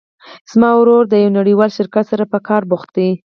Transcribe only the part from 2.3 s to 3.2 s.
په کار بوخت ده